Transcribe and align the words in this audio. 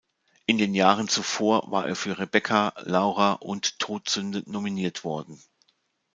In 0.47 0.57
den 0.57 0.73
Jahren 0.73 1.07
zuvor 1.09 1.69
war 1.69 1.85
er 1.87 1.95
für 1.95 2.17
"Rebecca", 2.17 2.73
"Laura" 2.85 3.33
und 3.33 3.77
"Todsünde" 3.77 4.41
nominiert 4.47 5.03
worden. 5.03 5.39